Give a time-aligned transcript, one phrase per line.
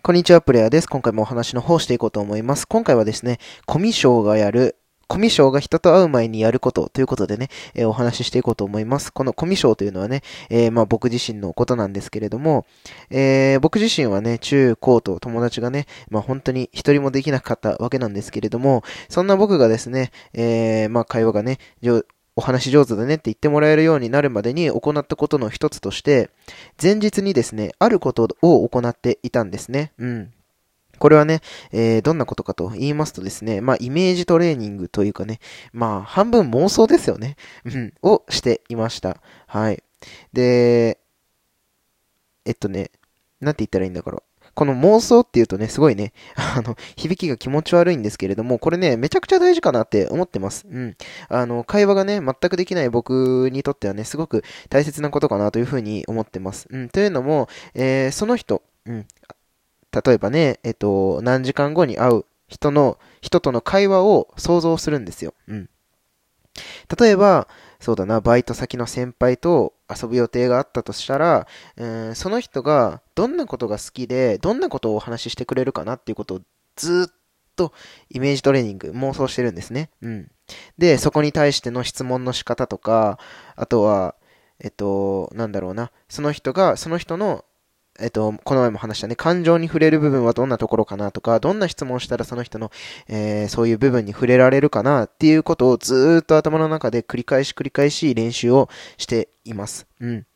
[0.00, 0.88] こんにちは、プレイヤーです。
[0.88, 2.66] 今回もお話の方していこうと思います。
[2.66, 4.76] 今回はですね、コミショがやる、
[5.06, 9.12] コミショが人と会う前にやることということでね、えー、お話ししていこうと思います。
[9.12, 12.64] このコミショというのはね、えー、まあ僕自身のことなんですけれども、
[13.10, 21.58] えー、僕自身はね、中高と友達がね、まあ本当に一人もできなかったわけなんですけれども、そんな僕がですね、え、まあ会話がね、
[22.38, 26.30] お話上手だねって言ってもらえるようになるまでに行ったことの一つとして、
[26.80, 29.92] 前日にですね、あることを行っていたんですね。
[29.98, 30.32] うん。
[31.00, 31.40] これはね、
[31.72, 35.40] えー、どんなことかと言いますとですね、まあ、イメージトレーニングというかね、
[35.72, 37.34] まあ、半分妄想ですよね。
[37.64, 39.20] うん、をしていました。
[39.48, 39.82] はい。
[40.32, 41.00] で、
[42.44, 42.92] えっとね、
[43.40, 44.22] なんて言ったらいいんだから。
[44.58, 50.66] この妄想っていうとね、すごいね、 あの、響きが気持ち悪いんですけれども、これね、めちゃくちゃ大事かなって思ってます。
[50.68, 50.96] うん。
[51.28, 56.66] あの、会話がね、全くできない僕にとってはね、すごく大切なことかなというふうに思ってます。
[56.70, 56.88] うん。
[56.88, 59.06] というのも、えー、その人、うん。
[60.04, 65.34] 例えばね、えっと、何時間後に会う人の、人との会話を想像するんですよ。
[65.46, 65.70] うん。
[66.98, 67.48] 例えば、
[67.80, 76.40] そうだな、バイト先の先輩と遊ぶ予定があったとしたら、うん、その人がどんなことが好きで、どんなことをお話ししてくれるかなっていうことを
[76.76, 77.14] ずっ
[77.56, 77.72] と
[78.10, 79.90] イメージトレーニング、妄想してるんですね。
[80.02, 80.30] うん。
[80.78, 83.18] で、そこに対しての質問の仕方とか、
[83.56, 84.14] あとは、
[84.60, 87.44] えっと、なんだろうな、その人が、その人の
[88.00, 92.70] えっと、この前も話したね、感情に触れる部分はどんなところかなとか、どんな質問したらその人の、
[93.08, 99.86] えー、そういう部分に触れられるかなっていうことをずっと頭の中で繰り返し繰り返し練習をしています。
[100.00, 100.26] うん。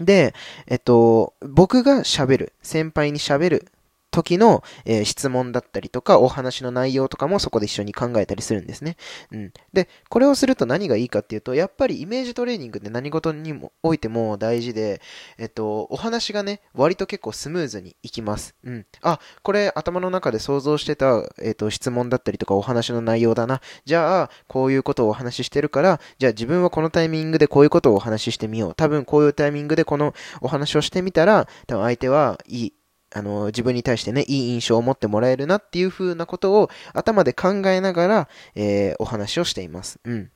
[0.00, 0.34] で、
[0.66, 3.72] えっと、僕が喋る、先輩に喋る
[4.12, 8.96] 時の、えー、質問だったりとか、お話の内容とかもそこで一緒に考えたりするんですね。
[9.32, 9.52] うん。
[9.72, 15.00] で、これをすると何がいいかっていうと、やっぱりイメージトレーニングって何事にもおいても大事で、
[15.38, 18.54] えっと、お話がね、割と結構スムーズにいきます。
[18.62, 18.86] うん。
[19.00, 23.62] あ、これ頭の中で想像してた、えっと、質問だったりとかお話の内容だな。
[23.86, 28.74] じゃあ、こういうことをお話ししてるから、じゃあ自分はこのタイミングでこういうことをお話ししてみよう。
[28.74, 32.72] 多分こういうタイミングでこのお話をしてみたら、多分相手はいい、
[33.14, 39.98] あの、自分に対してね、いい印象を持ってもらえるなっていう風なことを頭で考えながら、えー、お話をしています。
[40.04, 40.30] うん。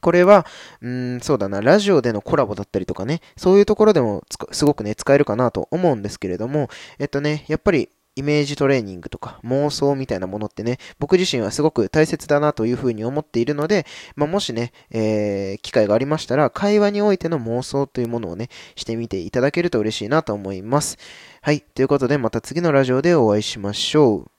[0.00, 0.44] これは、
[0.82, 4.22] うん、そうだな、ラジオでのコラボだったりとかね、そういうところでも
[4.52, 13.86] すごくね、使えるかなと思うんですけれども、えっとね、やっぱりイメージトレーニングとか妄想みたいなものってね、僕自身はすごく大切だなというふうに思っているので、
[14.16, 20.98] まあ、もしね、えー、機会がありましたら、会話においての妄想というものをね、してみていただけると嬉しいなと思います。
[21.42, 21.60] はい。
[21.60, 24.33] ということで、また次のラジオでお会いしましょう。